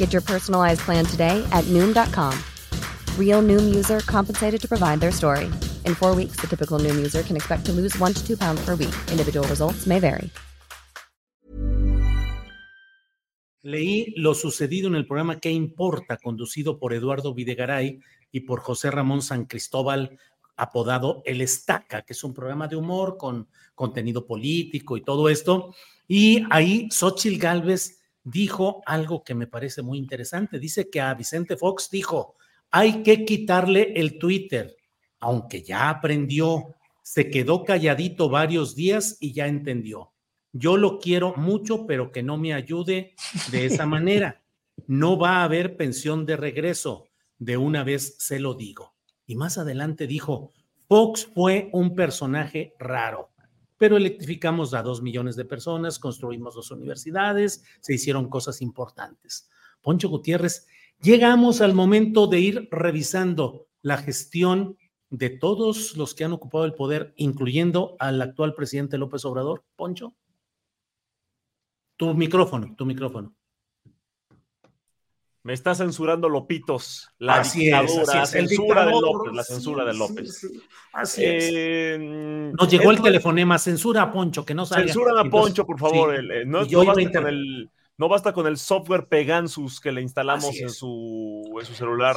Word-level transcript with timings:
Get 0.00 0.14
your 0.14 0.24
personalized 0.24 0.80
plan 0.80 1.04
today 1.04 1.44
at 1.52 1.68
Noom.com. 1.68 2.32
Real 3.18 3.42
Noom 3.42 3.68
user 3.68 4.00
compensated 4.06 4.58
to 4.62 4.66
provide 4.66 4.98
their 4.98 5.12
story. 5.12 5.44
In 5.84 5.94
four 5.94 6.16
weeks, 6.16 6.40
the 6.40 6.46
typical 6.46 6.78
Noom 6.78 6.96
user 6.96 7.22
can 7.22 7.36
expect 7.36 7.66
to 7.66 7.72
lose 7.72 7.92
one 7.98 8.14
to 8.14 8.26
two 8.26 8.36
pounds 8.36 8.64
per 8.64 8.74
week. 8.76 8.94
Individual 9.12 9.46
results 9.46 9.86
may 9.86 10.00
vary. 10.00 10.30
Leí 13.62 14.14
lo 14.16 14.32
sucedido 14.32 14.88
en 14.88 14.94
el 14.94 15.06
programa 15.06 15.38
¿Qué 15.38 15.50
importa? 15.50 16.16
conducido 16.16 16.78
por 16.78 16.94
Eduardo 16.94 17.34
Videgaray 17.34 18.00
y 18.32 18.40
por 18.40 18.60
José 18.60 18.90
Ramón 18.90 19.20
San 19.20 19.44
Cristóbal, 19.44 20.18
apodado 20.56 21.20
El 21.26 21.42
Estaca, 21.42 22.00
que 22.06 22.14
es 22.14 22.24
un 22.24 22.32
programa 22.32 22.68
de 22.68 22.76
humor 22.76 23.18
con 23.18 23.48
contenido 23.74 24.26
político 24.26 24.96
y 24.96 25.02
todo 25.02 25.28
esto. 25.28 25.74
Y 26.08 26.42
ahí 26.48 26.88
Xochil 26.90 27.38
Gálvez 27.38 27.99
dijo 28.24 28.82
algo 28.86 29.24
que 29.24 29.34
me 29.34 29.46
parece 29.46 29.82
muy 29.82 29.98
interesante. 29.98 30.58
Dice 30.58 30.90
que 30.90 31.00
a 31.00 31.14
Vicente 31.14 31.56
Fox 31.56 31.88
dijo, 31.90 32.36
hay 32.70 33.02
que 33.02 33.24
quitarle 33.24 33.92
el 33.96 34.18
Twitter, 34.18 34.76
aunque 35.18 35.62
ya 35.62 35.90
aprendió, 35.90 36.74
se 37.02 37.30
quedó 37.30 37.64
calladito 37.64 38.28
varios 38.28 38.74
días 38.74 39.16
y 39.20 39.32
ya 39.32 39.46
entendió. 39.46 40.12
Yo 40.52 40.76
lo 40.76 40.98
quiero 40.98 41.34
mucho, 41.36 41.86
pero 41.86 42.12
que 42.12 42.22
no 42.22 42.36
me 42.36 42.54
ayude 42.54 43.14
de 43.50 43.66
esa 43.66 43.86
manera. 43.86 44.42
No 44.86 45.18
va 45.18 45.38
a 45.38 45.44
haber 45.44 45.76
pensión 45.76 46.26
de 46.26 46.36
regreso. 46.36 47.06
De 47.38 47.56
una 47.56 47.84
vez 47.84 48.16
se 48.18 48.38
lo 48.38 48.54
digo. 48.54 48.94
Y 49.26 49.34
más 49.34 49.56
adelante 49.56 50.06
dijo, 50.06 50.52
Fox 50.88 51.26
fue 51.34 51.70
un 51.72 51.94
personaje 51.94 52.74
raro, 52.78 53.30
pero 53.80 53.96
electrificamos 53.96 54.74
a 54.74 54.82
dos 54.82 55.00
millones 55.00 55.36
de 55.36 55.46
personas, 55.46 55.98
construimos 55.98 56.54
dos 56.54 56.70
universidades, 56.70 57.64
se 57.80 57.94
hicieron 57.94 58.28
cosas 58.28 58.60
importantes. 58.60 59.48
Poncho 59.80 60.10
Gutiérrez, 60.10 60.66
llegamos 61.00 61.62
al 61.62 61.72
momento 61.72 62.26
de 62.26 62.40
ir 62.40 62.68
revisando 62.70 63.68
la 63.80 63.96
gestión 63.96 64.76
de 65.08 65.30
todos 65.30 65.96
los 65.96 66.14
que 66.14 66.24
han 66.24 66.34
ocupado 66.34 66.66
el 66.66 66.74
poder, 66.74 67.14
incluyendo 67.16 67.96
al 68.00 68.20
actual 68.20 68.54
presidente 68.54 68.98
López 68.98 69.24
Obrador. 69.24 69.64
Poncho. 69.76 70.14
Tu 71.96 72.12
micrófono, 72.12 72.74
tu 72.76 72.84
micrófono. 72.84 73.34
Me 75.42 75.54
está 75.54 75.74
censurando 75.74 76.28
Lopitos, 76.28 77.08
la 77.18 77.36
Así 77.40 77.60
dictadura, 77.64 78.02
es, 78.02 78.08
así 78.10 78.18
es, 78.18 78.34
el 78.34 78.48
censura 78.48 78.84
de 78.84 78.90
López, 78.92 79.32
la 79.32 79.42
sí, 79.42 79.52
censura 79.54 79.84
de 79.86 79.94
López. 79.94 80.36
sí, 80.38 80.48
así 80.92 81.22
Eh, 81.24 82.52
Nos 82.58 82.68
llegó 82.70 82.90
el 82.90 82.98
es- 82.98 83.02
telefonema, 83.02 83.58
censura 83.58 84.02
a 84.02 84.12
Poncho, 84.12 84.44
que 84.44 84.52
no 84.54 84.66
salga. 84.66 84.84
Censuran 84.84 85.16
a 85.26 85.30
Poncho, 85.30 85.64
por 85.64 85.78
favor. 85.78 86.10
sí. 86.14 86.18
el- 86.20 86.30
eh, 86.30 86.44
no, 86.44 86.64
no 86.66 86.84
basta 86.84 87.00
inter- 87.00 87.22
con 87.22 87.28
el, 87.32 87.70
no 87.96 88.08
basta 88.08 88.32
con 88.34 88.46
el 88.46 88.58
software 88.58 89.06
Pegansus 89.06 89.80
que 89.80 89.92
le 89.92 90.02
instalamos 90.02 90.54
en 90.58 90.66
es. 90.66 90.74
su, 90.76 91.42
en 91.58 91.64
su 91.66 91.74
celular. 91.74 92.16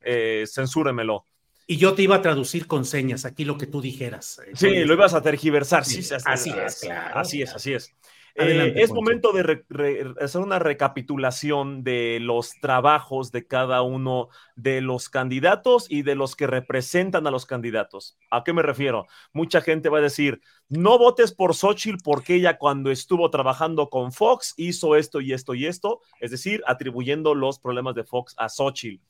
Eh, 0.00 0.44
censúremelo. 0.46 1.26
Y 1.66 1.76
yo 1.76 1.92
te 1.94 2.02
iba 2.02 2.16
a 2.16 2.22
traducir 2.22 2.66
con 2.66 2.84
señas 2.84 3.24
aquí 3.24 3.44
lo 3.44 3.56
que 3.56 3.66
tú 3.66 3.80
dijeras. 3.80 4.40
Sí, 4.54 4.84
lo 4.84 4.94
ibas 4.94 5.14
a 5.14 5.20
tergiversar. 5.22 5.84
Sí, 5.84 6.02
Sí, 6.02 6.14
así, 6.14 6.24
así 6.26 6.50
es, 6.58 6.80
claro. 6.80 7.18
Así 7.20 7.42
es, 7.42 7.54
así 7.54 7.72
es. 7.74 7.94
Eh, 8.34 8.72
es 8.76 8.90
momento 8.90 9.32
de 9.32 9.42
re- 9.42 9.64
re- 9.68 10.14
hacer 10.20 10.40
una 10.40 10.58
recapitulación 10.58 11.84
de 11.84 12.18
los 12.20 12.52
trabajos 12.60 13.30
de 13.30 13.46
cada 13.46 13.82
uno 13.82 14.28
de 14.56 14.80
los 14.80 15.08
candidatos 15.10 15.86
y 15.90 16.02
de 16.02 16.14
los 16.14 16.34
que 16.34 16.46
representan 16.46 17.26
a 17.26 17.30
los 17.30 17.44
candidatos. 17.44 18.16
¿A 18.30 18.42
qué 18.42 18.52
me 18.52 18.62
refiero? 18.62 19.06
Mucha 19.32 19.60
gente 19.60 19.90
va 19.90 19.98
a 19.98 20.02
decir, 20.02 20.40
no 20.68 20.98
votes 20.98 21.32
por 21.32 21.54
Xochitl 21.54 21.98
porque 22.02 22.36
ella 22.36 22.56
cuando 22.56 22.90
estuvo 22.90 23.28
trabajando 23.30 23.90
con 23.90 24.12
Fox 24.12 24.54
hizo 24.56 24.96
esto 24.96 25.20
y 25.20 25.32
esto 25.34 25.54
y 25.54 25.66
esto, 25.66 26.00
es 26.18 26.30
decir, 26.30 26.62
atribuyendo 26.66 27.34
los 27.34 27.58
problemas 27.58 27.94
de 27.94 28.04
Fox 28.04 28.34
a 28.38 28.48
Xochitl. 28.48 29.02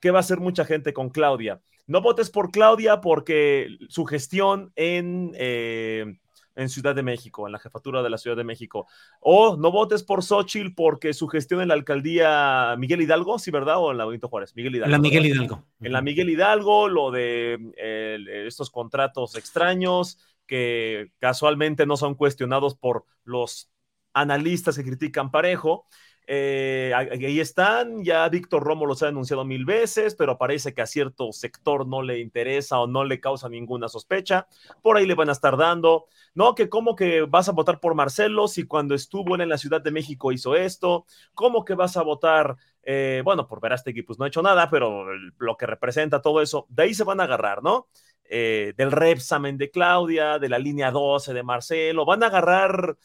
¿Qué 0.00 0.10
va 0.10 0.18
a 0.18 0.20
hacer 0.20 0.40
mucha 0.40 0.64
gente 0.64 0.92
con 0.92 1.10
Claudia? 1.10 1.60
No 1.86 2.00
votes 2.00 2.30
por 2.30 2.50
Claudia 2.50 3.00
porque 3.00 3.76
su 3.88 4.04
gestión 4.04 4.72
en, 4.76 5.32
eh, 5.34 6.18
en 6.54 6.68
Ciudad 6.68 6.94
de 6.94 7.02
México, 7.02 7.46
en 7.46 7.52
la 7.52 7.58
jefatura 7.58 8.02
de 8.02 8.10
la 8.10 8.18
Ciudad 8.18 8.36
de 8.36 8.44
México. 8.44 8.86
O 9.20 9.56
no 9.56 9.70
votes 9.70 10.02
por 10.02 10.22
Xochitl 10.22 10.74
porque 10.74 11.14
su 11.14 11.28
gestión 11.28 11.60
en 11.60 11.68
la 11.68 11.74
alcaldía 11.74 12.74
Miguel 12.78 13.02
Hidalgo, 13.02 13.38
¿sí, 13.38 13.50
verdad? 13.50 13.78
O 13.78 13.90
en 13.90 13.98
la 13.98 14.04
Benito 14.04 14.28
Juárez, 14.28 14.54
Miguel 14.54 14.76
Hidalgo. 14.76 14.92
La 14.92 14.98
Miguel. 14.98 15.26
Hidalgo. 15.26 15.64
En 15.80 15.92
la 15.92 16.02
Miguel 16.02 16.30
Hidalgo, 16.30 16.88
lo 16.88 17.10
de 17.10 17.72
eh, 17.76 18.44
estos 18.46 18.70
contratos 18.70 19.36
extraños 19.36 20.18
que 20.46 21.12
casualmente 21.18 21.86
no 21.86 21.96
son 21.96 22.14
cuestionados 22.14 22.74
por 22.74 23.04
los 23.24 23.70
analistas 24.12 24.76
que 24.76 24.84
critican 24.84 25.30
parejo. 25.30 25.86
Eh, 26.26 26.92
ahí 26.94 27.40
están, 27.40 28.04
ya 28.04 28.28
Víctor 28.28 28.62
Romo 28.62 28.86
los 28.86 29.02
ha 29.02 29.06
denunciado 29.06 29.44
mil 29.44 29.64
veces, 29.64 30.14
pero 30.14 30.38
parece 30.38 30.72
que 30.72 30.82
a 30.82 30.86
cierto 30.86 31.32
sector 31.32 31.86
no 31.86 32.02
le 32.02 32.20
interesa 32.20 32.78
o 32.78 32.86
no 32.86 33.04
le 33.04 33.20
causa 33.20 33.48
ninguna 33.48 33.88
sospecha. 33.88 34.46
Por 34.82 34.96
ahí 34.96 35.06
le 35.06 35.14
van 35.14 35.28
a 35.28 35.32
estar 35.32 35.56
dando, 35.56 36.06
no, 36.34 36.54
que 36.54 36.68
cómo 36.68 36.94
que 36.94 37.22
vas 37.22 37.48
a 37.48 37.52
votar 37.52 37.80
por 37.80 37.94
Marcelo 37.94 38.48
si 38.48 38.64
cuando 38.64 38.94
estuvo 38.94 39.34
en 39.34 39.48
la 39.48 39.58
Ciudad 39.58 39.80
de 39.80 39.90
México 39.90 40.32
hizo 40.32 40.54
esto, 40.54 41.06
cómo 41.34 41.64
que 41.64 41.74
vas 41.74 41.96
a 41.96 42.02
votar, 42.02 42.56
eh, 42.84 43.22
bueno, 43.24 43.46
por 43.48 43.60
Verástegui 43.60 44.02
pues 44.02 44.18
no 44.18 44.24
ha 44.24 44.28
hecho 44.28 44.42
nada, 44.42 44.70
pero 44.70 45.06
lo 45.38 45.56
que 45.56 45.66
representa 45.66 46.22
todo 46.22 46.40
eso, 46.40 46.66
de 46.68 46.84
ahí 46.84 46.94
se 46.94 47.04
van 47.04 47.20
a 47.20 47.24
agarrar, 47.24 47.62
¿no? 47.62 47.88
Eh, 48.24 48.72
del 48.76 48.92
Repsamen 48.92 49.58
de 49.58 49.70
Claudia, 49.70 50.38
de 50.38 50.48
la 50.48 50.58
línea 50.58 50.90
12 50.90 51.34
de 51.34 51.42
Marcelo, 51.42 52.06
van 52.06 52.22
a 52.22 52.26
agarrar 52.28 52.96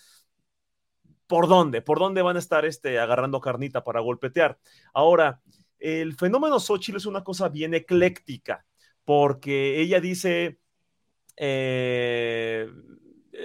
por 1.28 1.48
dónde, 1.48 1.82
por 1.82 2.00
dónde 2.00 2.22
van 2.22 2.38
a 2.38 2.40
estar 2.40 2.66
este, 2.66 3.00
agarrando 3.00 3.42
carnita 3.42 3.84
para 3.84 4.00
golpetear. 4.00 4.58
Ahora, 4.94 5.42
el 5.80 6.16
fenómeno 6.16 6.60
Xochitl 6.60 6.98
es 6.98 7.06
una 7.06 7.24
cosa 7.24 7.50
bien 7.50 7.74
ecléctica, 7.74 8.66
porque 9.06 9.80
ella 9.80 10.00
dice, 10.00 10.60
eh, 11.36 12.68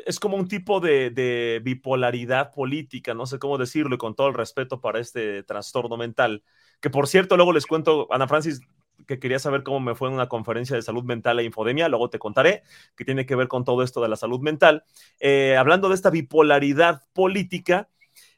es 0.07 0.19
como 0.19 0.37
un 0.37 0.49
tipo 0.49 0.81
de, 0.81 1.11
de, 1.11 1.61
bipolaridad 1.63 2.53
política, 2.53 3.15
no 3.15 3.27
sé 3.27 3.39
cómo 3.39 3.59
decirlo, 3.59 3.95
y 3.95 3.99
con 3.99 4.15
todo 4.15 4.29
el 4.29 4.35
respeto 4.35 4.81
para 4.81 5.01
este 5.01 5.43
trastorno 5.43 5.97
mental, 5.97 6.43
que 6.81 6.91
por 6.91 7.07
cierto, 7.07 7.37
luego 7.37 7.53
les 7.53 7.67
cuento, 7.67 8.09
Ana 8.11 8.29
Francis, 8.29 8.61
que 9.07 9.19
quería 9.19 9.39
saber 9.39 9.63
cómo 9.63 9.81
me 9.81 9.95
fue 9.95 10.09
en 10.09 10.15
una 10.15 10.29
conferencia 10.29 10.77
de 10.77 10.83
salud 10.83 11.05
mental 11.05 11.39
e 11.39 11.45
infodemia, 11.45 11.89
luego 11.89 12.11
te 12.11 12.19
contaré, 12.19 12.63
que 12.97 13.05
tiene 13.05 13.27
que 13.27 13.37
ver 13.37 13.49
con 13.49 13.65
todo 13.65 13.83
esto 13.83 14.01
de 14.01 14.09
la 14.09 14.17
salud 14.17 14.41
mental. 14.41 14.85
Eh, 15.21 15.57
hablando 15.57 15.89
de 15.89 15.95
esta 15.95 16.11
bipolaridad 16.11 17.03
política, 17.13 17.89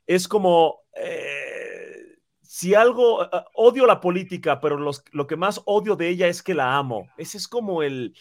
es 0.06 0.28
como, 0.28 0.80
eh, 0.96 2.18
si 2.42 2.74
algo, 2.74 3.22
uh, 3.22 3.28
odio 3.54 3.86
la 3.86 4.00
política, 4.00 4.60
pero 4.60 4.78
los, 4.78 5.04
lo 5.12 5.26
que 5.26 5.36
más 5.36 5.60
odio 5.64 5.96
de 5.96 6.08
ella 6.08 6.28
es 6.28 6.42
que 6.42 6.54
la 6.54 6.76
amo. 6.76 7.08
Ese 7.16 7.36
es 7.36 7.48
como, 7.48 7.82
el, 7.82 8.14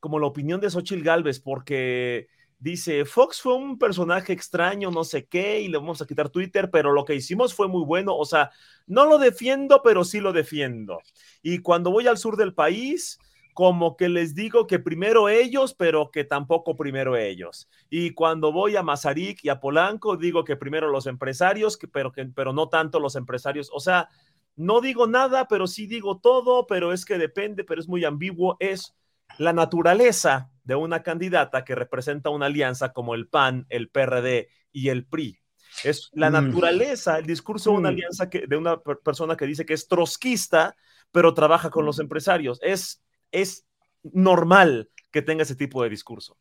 como 0.00 0.18
la 0.18 0.26
opinión 0.26 0.60
de 0.60 0.70
Xochitl 0.70 1.02
Galvez, 1.02 1.40
porque 1.40 2.28
dice, 2.58 3.04
Fox 3.04 3.40
fue 3.40 3.54
un 3.54 3.78
personaje 3.78 4.32
extraño, 4.32 4.90
no 4.90 5.04
sé 5.04 5.26
qué, 5.26 5.60
y 5.60 5.68
le 5.68 5.78
vamos 5.78 6.02
a 6.02 6.06
quitar 6.06 6.28
Twitter, 6.28 6.70
pero 6.70 6.92
lo 6.92 7.04
que 7.04 7.14
hicimos 7.14 7.54
fue 7.54 7.68
muy 7.68 7.84
bueno, 7.84 8.16
o 8.16 8.24
sea, 8.24 8.50
no 8.86 9.04
lo 9.04 9.18
defiendo, 9.18 9.82
pero 9.82 10.04
sí 10.04 10.20
lo 10.20 10.32
defiendo. 10.32 11.00
Y 11.42 11.58
cuando 11.58 11.90
voy 11.90 12.06
al 12.06 12.18
sur 12.18 12.36
del 12.36 12.54
país, 12.54 13.18
como 13.54 13.96
que 13.96 14.08
les 14.08 14.36
digo 14.36 14.68
que 14.68 14.78
primero 14.78 15.28
ellos, 15.28 15.74
pero 15.74 16.12
que 16.12 16.22
tampoco 16.22 16.76
primero 16.76 17.16
ellos. 17.16 17.68
Y 17.90 18.10
cuando 18.10 18.52
voy 18.52 18.76
a 18.76 18.84
Mazarik 18.84 19.42
y 19.42 19.48
a 19.48 19.58
Polanco, 19.58 20.16
digo 20.16 20.44
que 20.44 20.56
primero 20.56 20.88
los 20.88 21.06
empresarios, 21.06 21.76
pero, 21.92 22.12
que, 22.12 22.24
pero 22.26 22.52
no 22.52 22.68
tanto 22.68 23.00
los 23.00 23.16
empresarios. 23.16 23.68
O 23.72 23.80
sea, 23.80 24.08
no 24.54 24.80
digo 24.80 25.08
nada, 25.08 25.48
pero 25.48 25.66
sí 25.66 25.88
digo 25.88 26.18
todo, 26.18 26.68
pero 26.68 26.92
es 26.92 27.04
que 27.04 27.18
depende, 27.18 27.64
pero 27.64 27.80
es 27.80 27.88
muy 27.88 28.04
ambiguo. 28.04 28.56
Es 28.60 28.94
la 29.38 29.52
naturaleza 29.52 30.52
de 30.68 30.74
una 30.74 31.02
candidata 31.02 31.64
que 31.64 31.74
representa 31.74 32.28
una 32.28 32.46
alianza 32.46 32.92
como 32.92 33.14
el 33.14 33.26
PAN, 33.26 33.66
el 33.70 33.88
PRD 33.88 34.48
y 34.70 34.90
el 34.90 35.06
PRI. 35.06 35.40
Es 35.82 36.10
la 36.12 36.28
mm. 36.28 36.32
naturaleza, 36.32 37.18
el 37.18 37.26
discurso 37.26 37.70
de 37.70 37.78
una 37.78 37.90
mm. 37.90 37.94
alianza 37.94 38.30
que, 38.30 38.46
de 38.46 38.56
una 38.56 38.78
persona 38.80 39.34
que 39.34 39.46
dice 39.46 39.64
que 39.64 39.74
es 39.74 39.88
trotskista, 39.88 40.76
pero 41.10 41.32
trabaja 41.32 41.70
con 41.70 41.86
los 41.86 41.98
empresarios. 41.98 42.60
Es 42.62 43.02
es 43.32 43.66
normal 44.02 44.90
que 45.10 45.22
tenga 45.22 45.42
ese 45.42 45.54
tipo 45.54 45.82
de 45.82 45.90
discurso. 45.90 46.36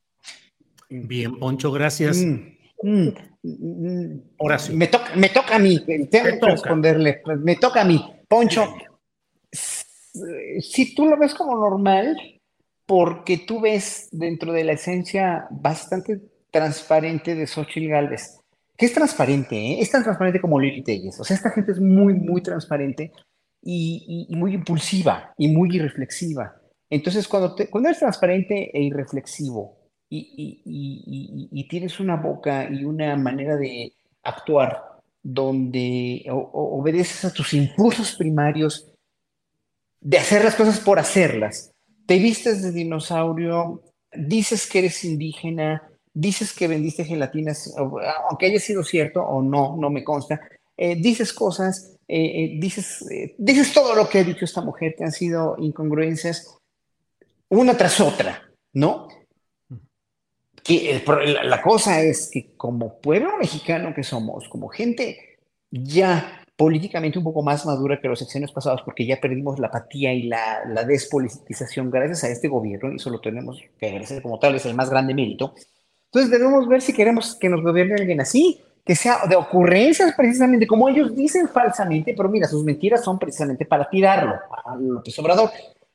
Bien, 0.89 1.39
Poncho, 1.39 1.71
gracias. 1.71 2.17
Mm, 2.17 3.09
mm, 3.43 4.21
me, 4.73 4.87
toca, 4.87 5.15
me 5.15 5.29
toca 5.29 5.55
a 5.55 5.59
mí, 5.59 5.79
tengo 6.11 6.39
que 6.39 6.45
responderle, 6.51 7.21
me 7.39 7.55
toca 7.55 7.81
a 7.81 7.85
mí. 7.85 8.03
Poncho, 8.27 8.73
si 10.59 10.95
tú 10.95 11.05
lo 11.05 11.17
ves 11.17 11.33
como 11.33 11.57
normal, 11.57 12.36
porque 12.87 13.37
tú 13.37 13.59
ves 13.59 14.07
dentro 14.11 14.53
de 14.53 14.63
la 14.63 14.71
esencia 14.71 15.45
bastante 15.51 16.21
transparente 16.49 17.35
de 17.35 17.45
Xochitl 17.45 17.89
Galvez, 17.89 18.39
que 18.77 18.85
es 18.85 18.93
transparente, 18.93 19.55
¿eh? 19.55 19.81
es 19.81 19.91
tan 19.91 20.03
transparente 20.03 20.39
como 20.39 20.59
Lili 20.59 20.81
Telles. 20.81 21.19
O 21.19 21.23
sea, 21.23 21.35
esta 21.35 21.51
gente 21.51 21.73
es 21.73 21.81
muy, 21.81 22.13
muy 22.13 22.41
transparente 22.41 23.11
y, 23.61 24.27
muy 24.29 24.53
impulsiva 24.53 25.33
y 25.37 25.49
muy 25.49 25.75
irreflexiva. 25.75 26.55
Entonces, 26.89 27.27
cuando 27.27 27.55
eres 27.57 27.99
transparente 27.99 28.71
e 28.73 28.81
irreflexivo 28.81 29.77
y, 30.09 31.67
tienes 31.69 31.99
una 31.99 32.15
boca 32.15 32.69
y 32.71 32.85
una 32.85 33.17
manera 33.17 33.57
de 33.57 33.91
actuar 34.23 34.81
donde 35.21 36.25
obedeces 36.31 37.25
a 37.25 37.33
tus 37.33 37.53
impulsos 37.53 38.15
primarios 38.15 38.89
de 39.99 40.17
hacer 40.17 40.45
las 40.45 40.55
cosas 40.55 40.79
por 40.79 40.99
hacerlas, 40.99 41.73
te 42.07 42.17
vistes 42.17 42.63
de 42.63 42.71
dinosaurio, 42.71 43.83
dices 44.13 44.65
que 44.65 44.79
eres 44.79 45.03
indígena, 45.03 45.87
dices 46.13 46.53
que 46.53 46.67
vendiste 46.67 47.03
gelatinas, 47.03 47.75
aunque 47.77 48.47
haya 48.47 48.59
sido 48.59 48.83
cierto 48.83 49.21
o 49.21 49.43
no, 49.43 49.75
no 49.77 49.89
me 49.89 50.03
consta, 50.03 50.41
eh, 50.75 50.95
dices 50.95 51.33
cosas, 51.33 51.97
eh, 52.07 52.25
eh, 52.25 52.57
dices, 52.59 53.05
dices 53.37 53.73
todo 53.73 53.93
lo 53.93 54.07
que 54.07 54.19
ha 54.19 54.23
dicho 54.23 54.45
esta 54.45 54.61
mujer, 54.61 54.95
que 54.97 55.03
han 55.03 55.11
sido 55.11 55.57
incongruencias, 55.59 56.57
una 57.49 57.75
tras 57.75 57.99
otra, 57.99 58.49
¿no? 58.73 59.09
Que 60.63 61.03
la 61.43 61.61
cosa 61.61 62.01
es 62.01 62.29
que 62.31 62.55
como 62.55 62.99
pueblo 62.99 63.37
mexicano 63.37 63.93
que 63.93 64.03
somos, 64.03 64.47
como 64.49 64.69
gente 64.69 65.39
ya 65.69 66.36
políticamente 66.57 67.19
un 67.19 67.23
poco 67.23 67.43
más 67.43 67.65
madura 67.65 68.01
que 68.01 68.07
los 68.07 68.19
sexenios 68.19 68.51
pasados, 68.51 68.81
porque 68.83 69.05
ya 69.05 69.21
perdimos 69.21 69.59
la 69.59 69.67
apatía 69.67 70.11
y 70.11 70.23
la, 70.23 70.65
la 70.67 70.83
despolitización 70.83 71.91
gracias 71.91 72.23
a 72.23 72.29
este 72.29 72.47
gobierno, 72.47 72.91
y 72.91 72.95
eso 72.95 73.11
lo 73.11 73.21
tenemos 73.21 73.61
que 73.79 73.87
agradecer 73.87 74.21
como 74.23 74.39
tal, 74.39 74.55
es 74.55 74.65
el 74.65 74.73
más 74.73 74.89
grande 74.89 75.13
mérito. 75.13 75.53
Entonces 76.05 76.31
debemos 76.31 76.67
ver 76.67 76.81
si 76.81 76.93
queremos 76.93 77.35
que 77.35 77.47
nos 77.47 77.61
gobierne 77.61 77.93
alguien 77.93 78.19
así, 78.21 78.59
que 78.83 78.95
sea 78.95 79.19
de 79.29 79.35
ocurrencias 79.35 80.13
precisamente, 80.15 80.65
como 80.65 80.89
ellos 80.89 81.15
dicen 81.15 81.47
falsamente, 81.47 82.15
pero 82.17 82.27
mira, 82.27 82.47
sus 82.47 82.63
mentiras 82.63 83.03
son 83.03 83.19
precisamente 83.19 83.65
para 83.65 83.87
tirarlo 83.87 84.33
a 84.65 84.75
López 84.77 85.19
Obrador. 85.19 85.51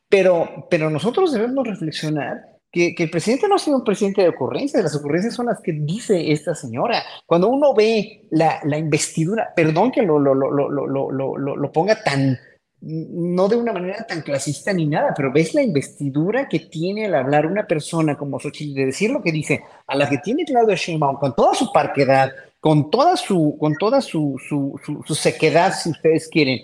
Pero, 0.09 0.67
pero 0.71 0.91
nosotros 0.91 1.33
debemos 1.33 1.67
reflexionar 1.67 2.52
que, 2.73 2.95
que, 2.95 3.03
el 3.05 3.11
presidente 3.11 3.47
no 3.49 3.57
ha 3.57 3.59
sido 3.59 3.77
un 3.77 3.85
presidente 3.85 4.23
de 4.23 4.31
ocurrencias, 4.31 4.83
las 4.83 4.97
ocurrencias 4.97 5.35
son 5.35 5.47
las 5.47 5.61
que 5.61 5.73
dice 5.73 6.33
esta 6.33 6.55
señora. 6.55 7.03
Cuando 7.27 7.49
uno 7.49 7.75
ve 7.75 8.27
la, 8.31 8.61
la 8.65 8.79
investidura, 8.79 9.53
perdón 9.55 9.93
que 9.93 10.03
lo, 10.03 10.19
lo, 10.19 10.35
lo, 10.35 10.51
lo, 10.51 11.73
ponga 11.73 12.03
tan, 12.03 12.39
no 12.81 13.49
de 13.49 13.57
una 13.57 13.75
manera 13.75 14.07
tan 14.07 14.23
clasista 14.23 14.73
ni 14.73 14.87
nada, 14.87 15.13
pero 15.15 15.31
ves 15.31 15.55
la 15.55 15.63
investidura 15.63 16.49
que 16.49 16.61
tiene 16.61 17.05
al 17.05 17.15
hablar 17.15 17.47
una 17.47 17.67
persona 17.67 18.17
como 18.17 18.41
Xochitl, 18.41 18.75
de 18.75 18.87
decir 18.87 19.11
lo 19.11 19.23
que 19.23 19.33
dice, 19.33 19.63
a 19.87 19.95
la 19.95 20.09
que 20.09 20.19
tiene 20.19 20.47
Claudio 20.47 20.75
Sheinbaum, 20.75 21.19
con 21.19 21.37
toda 21.37 21.55
su 21.55 21.71
parquedad, 21.71 22.33
con 22.59 22.91
toda 22.91 23.17
su, 23.17 23.57
con 23.61 23.75
toda 23.77 24.01
su, 24.01 24.41
su, 24.49 24.81
su 25.05 25.15
sequedad, 25.15 25.75
si 25.75 25.91
ustedes 25.91 26.29
quieren, 26.29 26.61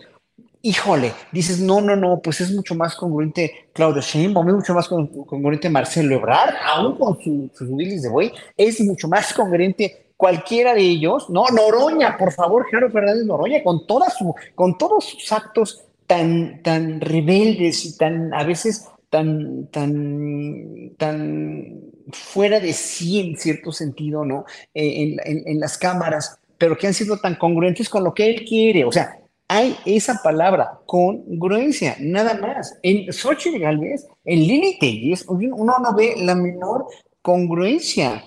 híjole, 0.63 1.13
dices, 1.33 1.61
no, 1.61 1.81
no, 1.81 1.97
no, 1.97 2.21
pues 2.21 2.41
es 2.41 2.53
mucho 2.53 2.75
más 2.75 2.95
congruente 2.95 3.69
Claudio 3.73 4.03
Sheinbaum, 4.03 4.49
es 4.49 4.55
mucho 4.55 4.75
más 4.75 4.89
congruente 4.89 5.71
Marcelo 5.71 6.17
Ebrard, 6.17 6.55
aún 6.65 6.97
con 6.97 7.19
sus 7.23 7.51
su 7.57 7.77
de 7.77 8.09
buey, 8.09 8.33
es 8.57 8.81
mucho 8.81 9.09
más 9.09 9.33
congruente 9.33 10.09
cualquiera 10.17 10.75
de 10.75 10.83
ellos, 10.83 11.31
no, 11.31 11.45
Noroña, 11.47 12.17
por 12.17 12.33
favor, 12.33 12.67
Gerardo 12.69 12.91
Fernández 12.91 13.25
Noroña, 13.25 13.63
con 13.63 13.87
toda 13.87 14.11
su, 14.11 14.35
con 14.55 14.77
todos 14.77 15.05
sus 15.05 15.31
actos 15.33 15.85
tan, 16.07 16.63
tan 16.63 17.01
rebeldes 17.01 17.85
y 17.85 17.97
tan, 17.97 18.35
a 18.35 18.43
veces, 18.43 18.89
tan, 19.11 19.69
tan, 19.69 20.91
tan 20.97 21.81
fuera 22.11 22.59
de 22.59 22.73
sí 22.73 23.21
en 23.21 23.37
cierto 23.37 23.71
sentido, 23.71 24.25
¿no? 24.25 24.45
Eh, 24.75 25.17
en, 25.25 25.43
en 25.47 25.61
las 25.61 25.79
cámaras, 25.79 26.41
pero 26.59 26.77
que 26.77 26.89
han 26.89 26.95
sido 26.95 27.19
tan 27.19 27.37
congruentes 27.37 27.89
con 27.89 28.03
lo 28.03 28.13
que 28.13 28.29
él 28.29 28.45
quiere, 28.45 28.85
o 28.85 28.91
sea, 28.91 29.19
hay 29.49 29.77
esa 29.87 30.21
palabra, 30.23 30.81
congruencia, 30.85 31.97
nada 32.01 32.35
más. 32.35 32.79
En 32.83 33.13
Xochitl 33.13 33.59
Galvez, 33.59 34.07
en 34.25 34.39
Lili 34.41 34.79
Telles, 34.79 35.25
uno 35.27 35.77
no 35.83 35.95
ve 35.95 36.15
la 36.19 36.35
menor 36.35 36.87
congruencia 37.23 38.23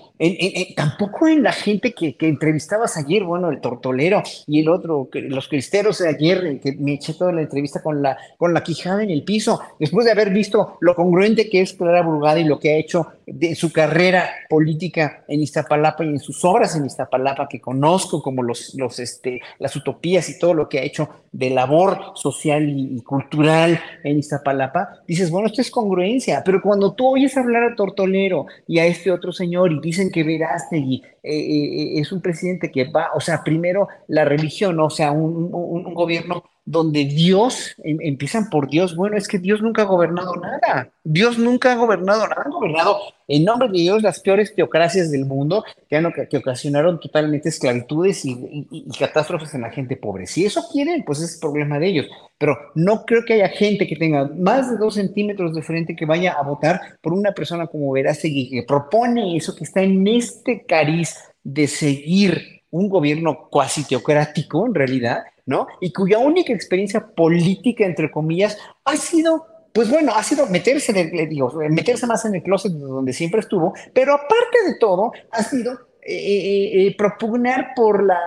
tampoco 0.76 1.26
en 1.26 1.42
la 1.42 1.52
gente 1.52 1.92
que, 1.94 2.16
que, 2.16 2.28
entrevistabas 2.28 2.96
ayer, 2.96 3.24
bueno, 3.24 3.50
el 3.50 3.60
tortolero 3.60 4.22
y 4.46 4.60
el 4.60 4.68
otro, 4.68 5.08
los 5.12 5.48
cristeros 5.48 5.98
de 5.98 6.08
ayer, 6.08 6.60
que 6.60 6.72
me 6.78 6.94
eché 6.94 7.14
toda 7.14 7.32
la 7.32 7.42
entrevista 7.42 7.82
con 7.82 8.02
la, 8.02 8.16
con 8.38 8.54
la 8.54 8.62
quijada 8.62 9.02
en 9.02 9.10
el 9.10 9.24
piso, 9.24 9.60
después 9.80 10.06
de 10.06 10.12
haber 10.12 10.30
visto 10.30 10.76
lo 10.80 10.94
congruente 10.94 11.50
que 11.50 11.60
es 11.60 11.72
Clara 11.72 12.02
Burgada 12.02 12.38
y 12.38 12.44
lo 12.44 12.60
que 12.60 12.70
ha 12.70 12.76
hecho 12.76 13.08
de 13.32 13.54
su 13.54 13.72
carrera 13.72 14.28
política 14.48 15.24
en 15.26 15.40
Iztapalapa 15.40 16.04
y 16.04 16.08
en 16.08 16.20
sus 16.20 16.44
obras 16.44 16.76
en 16.76 16.84
Iztapalapa, 16.84 17.48
que 17.48 17.60
conozco 17.60 18.22
como 18.22 18.42
los, 18.42 18.74
los, 18.74 18.98
este, 18.98 19.40
las 19.58 19.74
utopías 19.74 20.28
y 20.28 20.38
todo 20.38 20.52
lo 20.52 20.68
que 20.68 20.78
ha 20.78 20.82
hecho 20.82 21.08
de 21.32 21.50
labor 21.50 22.12
social 22.14 22.68
y, 22.68 23.00
cultural 23.02 23.80
en 24.04 24.18
Iztapalapa, 24.18 25.00
dices, 25.06 25.30
bueno, 25.30 25.46
esto 25.46 25.62
es 25.62 25.70
congruencia, 25.70 26.42
pero 26.44 26.60
cuando 26.60 26.92
tú 26.92 27.08
oyes 27.08 27.36
hablar 27.36 27.62
a 27.64 27.74
Tortolero 27.74 28.46
y 28.66 28.78
a 28.78 28.86
este 28.86 29.10
otro 29.10 29.32
señor 29.32 29.72
y 29.72 29.80
dicen 29.80 30.10
que 30.10 30.24
Verástegui 30.24 31.02
eh, 31.22 31.32
eh, 31.32 32.00
es 32.00 32.12
un 32.12 32.20
presidente 32.20 32.70
que 32.70 32.84
va, 32.84 33.10
o 33.14 33.20
sea, 33.20 33.42
primero 33.42 33.88
la 34.08 34.24
religión, 34.24 34.78
o 34.78 34.90
sea, 34.90 35.10
un, 35.10 35.48
un 35.52 35.94
gobierno 35.94 36.44
donde 36.64 37.04
Dios, 37.04 37.74
em, 37.82 37.98
empiezan 38.00 38.48
por 38.48 38.68
Dios, 38.68 38.94
bueno, 38.94 39.16
es 39.16 39.26
que 39.26 39.38
Dios 39.38 39.60
nunca 39.62 39.82
ha 39.82 39.86
gobernado 39.86 40.36
nada, 40.36 40.92
Dios 41.02 41.38
nunca 41.38 41.72
ha 41.72 41.76
gobernado 41.76 42.28
nada, 42.28 42.42
ha 42.46 42.50
gobernado 42.50 42.98
en 43.26 43.44
nombre 43.44 43.68
de 43.68 43.78
Dios 43.78 44.02
las 44.02 44.20
peores 44.20 44.54
teocracias 44.54 45.10
del 45.10 45.24
mundo 45.24 45.64
que, 45.88 46.36
ocasionaron 46.36 47.00
totalmente 47.00 47.48
esclavitudes 47.48 48.24
y, 48.24 48.86
catástrofes 48.98 49.54
en 49.54 49.62
la 49.62 49.70
gente 49.70 49.96
pobre. 49.96 50.26
Si 50.26 50.44
eso 50.44 50.62
quieren, 50.70 51.02
pues 51.04 51.20
es 51.20 51.38
problema 51.40 51.78
de 51.78 51.88
ellos, 51.88 52.06
pero 52.38 52.56
no 52.74 53.04
creo 53.04 53.24
que 53.24 53.34
haya 53.34 53.48
gente 53.48 53.86
que 53.86 53.96
tenga 53.96 54.30
más 54.36 54.70
de 54.70 54.76
dos 54.76 54.94
centímetros 54.94 55.54
de 55.54 55.62
frente 55.62 55.96
que 55.96 56.06
vaya 56.06 56.32
a 56.32 56.42
votar 56.42 56.80
por 57.00 57.12
una 57.12 57.32
persona 57.32 57.66
como 57.66 57.92
Verástegui, 57.92 58.50
que 58.50 58.62
propone 58.62 59.36
eso, 59.36 59.56
que 59.56 59.64
está 59.64 59.82
en 59.82 60.06
este 60.06 60.64
cariz 60.66 61.16
de 61.42 61.66
seguir 61.66 62.62
un 62.70 62.88
gobierno 62.88 63.48
cuasi 63.50 63.86
teocrático 63.86 64.66
en 64.66 64.74
realidad, 64.74 65.24
¿no? 65.46 65.66
Y 65.80 65.92
cuya 65.92 66.18
única 66.18 66.52
experiencia 66.52 67.06
política, 67.06 67.84
entre 67.84 68.10
comillas, 68.10 68.58
ha 68.84 68.96
sido, 68.96 69.46
pues 69.72 69.90
bueno, 69.90 70.12
ha 70.14 70.22
sido 70.22 70.46
meterse, 70.46 70.92
digo, 71.28 71.52
meterse 71.70 72.06
más 72.06 72.24
en 72.24 72.36
el 72.36 72.42
closet 72.42 72.72
donde 72.72 73.12
siempre 73.12 73.40
estuvo, 73.40 73.74
pero 73.92 74.14
aparte 74.14 74.64
de 74.66 74.74
todo, 74.78 75.12
ha 75.30 75.42
sido 75.42 75.78
eh, 76.04 76.16
eh, 76.16 76.86
eh, 76.86 76.96
propugnar 76.96 77.74
por 77.76 78.02
la, 78.02 78.18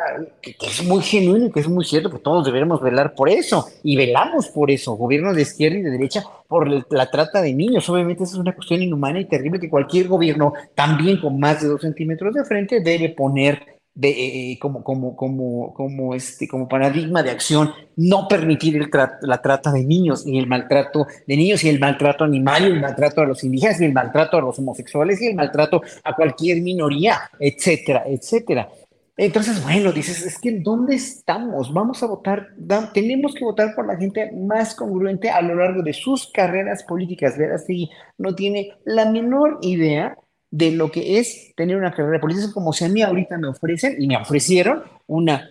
que, 0.41 0.55
es 0.61 0.81
muy 0.85 1.01
genuino 1.01 1.47
y 1.47 1.51
que 1.51 1.59
es 1.59 1.67
muy 1.67 1.83
cierto, 1.83 2.09
que 2.09 2.19
todos 2.19 2.45
debemos 2.45 2.81
velar 2.81 3.13
por 3.15 3.27
eso, 3.27 3.67
y 3.83 3.97
velamos 3.97 4.47
por 4.47 4.71
eso, 4.71 4.93
gobiernos 4.93 5.35
de 5.35 5.41
izquierda 5.41 5.79
y 5.79 5.81
de 5.81 5.91
derecha, 5.91 6.23
por 6.47 6.69
la 6.69 7.11
trata 7.11 7.41
de 7.41 7.53
niños. 7.53 7.89
Obviamente 7.89 8.23
esa 8.23 8.35
es 8.35 8.39
una 8.39 8.55
cuestión 8.55 8.81
inhumana 8.81 9.19
y 9.19 9.25
terrible 9.25 9.59
que 9.59 9.69
cualquier 9.69 10.07
gobierno, 10.07 10.53
también 10.73 11.19
con 11.19 11.37
más 11.37 11.61
de 11.61 11.67
dos 11.67 11.81
centímetros 11.81 12.33
de 12.33 12.45
frente, 12.45 12.79
debe 12.79 13.09
poner 13.09 13.74
eh, 14.01 14.09
eh, 14.09 14.59
como, 14.59 14.83
como, 14.83 15.15
como, 15.15 15.73
como, 15.73 16.15
este, 16.15 16.47
como 16.47 16.67
paradigma 16.67 17.23
de 17.23 17.31
acción, 17.31 17.71
no 17.95 18.27
permitir 18.27 18.75
el 18.75 18.89
la 19.21 19.41
trata 19.41 19.71
de 19.71 19.85
niños, 19.85 20.27
y 20.27 20.37
el 20.37 20.47
maltrato 20.47 21.07
de 21.25 21.37
niños, 21.37 21.63
y 21.63 21.69
el 21.69 21.79
maltrato 21.79 22.25
animal, 22.25 22.63
y 22.63 22.71
el 22.71 22.81
maltrato 22.81 23.21
a 23.21 23.25
los 23.25 23.43
indígenas, 23.43 23.79
y 23.79 23.85
el 23.85 23.93
maltrato 23.93 24.37
a 24.37 24.41
los 24.41 24.59
homosexuales, 24.59 25.21
y 25.21 25.27
el 25.27 25.35
maltrato 25.35 25.81
a 26.03 26.13
cualquier 26.13 26.61
minoría, 26.61 27.21
etcétera, 27.39 28.03
etcétera. 28.05 28.69
Entonces, 29.17 29.63
bueno, 29.63 29.93
dices, 29.93 30.25
es 30.25 30.39
que 30.39 30.59
¿dónde 30.59 30.95
estamos? 30.95 31.73
Vamos 31.73 32.03
a 32.03 32.07
votar, 32.07 32.49
tenemos 32.93 33.33
que 33.33 33.45
votar 33.45 33.73
por 33.73 33.87
la 33.87 33.95
gente 33.95 34.29
más 34.33 34.75
congruente 34.75 35.29
a 35.29 35.41
lo 35.41 35.55
largo 35.55 35.83
de 35.83 35.93
sus 35.93 36.29
carreras 36.33 36.83
políticas. 36.83 37.37
Verástegui 37.37 37.89
no 38.17 38.35
tiene 38.35 38.73
la 38.83 39.09
menor 39.09 39.59
idea 39.61 40.17
de 40.55 40.71
lo 40.71 40.89
que 40.89 41.19
es 41.19 41.53
tener 41.55 41.75
una 41.75 41.91
carrera 41.91 42.21
política, 42.21 42.53
como 42.53 42.71
si 42.71 42.85
a 42.85 42.89
mí 42.89 43.01
ahorita 43.01 43.37
me 43.37 43.49
ofrecen, 43.49 44.01
y 44.01 44.07
me 44.07 44.15
ofrecieron 44.15 44.83
una, 45.05 45.49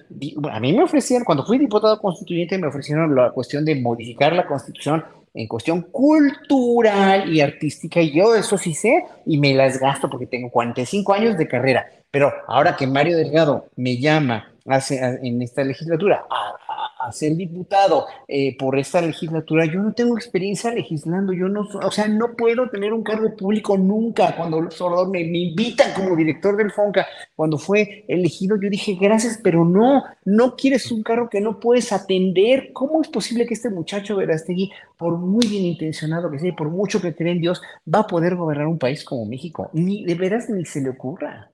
a 0.50 0.60
mí 0.60 0.72
me 0.72 0.82
ofrecieron, 0.82 1.26
cuando 1.26 1.44
fui 1.44 1.58
diputado 1.58 2.00
constituyente, 2.00 2.56
me 2.56 2.68
ofrecieron 2.68 3.14
la 3.14 3.30
cuestión 3.30 3.66
de 3.66 3.74
modificar 3.74 4.32
la 4.32 4.46
constitución 4.46 5.04
en 5.34 5.46
cuestión 5.46 5.82
cultural 5.82 7.30
y 7.30 7.42
artística, 7.42 8.00
y 8.00 8.12
yo 8.12 8.34
eso 8.34 8.56
sí 8.56 8.72
sé, 8.72 9.04
y 9.26 9.36
me 9.36 9.52
las 9.52 9.78
gasto 9.78 10.08
porque 10.08 10.26
tengo 10.26 10.48
45 10.48 11.12
años 11.12 11.36
de 11.36 11.48
carrera. 11.48 11.86
Pero 12.10 12.32
ahora 12.46 12.74
que 12.74 12.86
Mario 12.86 13.18
Delgado 13.18 13.66
me 13.76 13.98
llama 13.98 14.54
hace, 14.66 14.98
en 15.22 15.42
esta 15.42 15.64
legislatura 15.64 16.24
a, 16.30 16.63
ser 17.12 17.36
diputado 17.36 18.06
eh, 18.28 18.56
por 18.56 18.78
esta 18.78 19.00
legislatura, 19.00 19.64
yo 19.66 19.80
no 19.80 19.92
tengo 19.92 20.16
experiencia 20.16 20.72
legislando, 20.72 21.32
yo 21.32 21.48
no, 21.48 21.62
o 21.82 21.90
sea, 21.90 22.08
no 22.08 22.34
puedo 22.36 22.68
tener 22.70 22.92
un 22.92 23.02
cargo 23.02 23.34
público 23.36 23.76
nunca. 23.76 24.34
Cuando 24.36 24.68
me, 25.10 25.24
me 25.24 25.38
invitan 25.38 25.92
como 25.94 26.16
director 26.16 26.56
del 26.56 26.70
FONCA, 26.70 27.06
cuando 27.34 27.58
fue 27.58 28.04
elegido, 28.08 28.56
yo 28.60 28.68
dije, 28.68 28.96
gracias, 29.00 29.40
pero 29.42 29.64
no, 29.64 30.04
no 30.24 30.56
quieres 30.56 30.90
un 30.90 31.02
cargo 31.02 31.28
que 31.28 31.40
no 31.40 31.60
puedes 31.60 31.92
atender. 31.92 32.70
¿Cómo 32.72 33.02
es 33.02 33.08
posible 33.08 33.46
que 33.46 33.54
este 33.54 33.70
muchacho 33.70 34.16
Verastegui, 34.16 34.70
por 34.96 35.18
muy 35.18 35.46
bien 35.46 35.64
intencionado 35.64 36.30
que 36.30 36.38
sea, 36.38 36.54
por 36.54 36.70
mucho 36.70 37.00
que 37.00 37.14
cree 37.14 37.32
en 37.32 37.40
Dios, 37.40 37.62
va 37.92 38.00
a 38.00 38.06
poder 38.06 38.36
gobernar 38.36 38.66
un 38.66 38.78
país 38.78 39.04
como 39.04 39.26
México? 39.26 39.70
Ni 39.72 40.04
de 40.04 40.14
veras 40.14 40.48
ni 40.48 40.64
se 40.64 40.80
le 40.80 40.90
ocurra. 40.90 41.53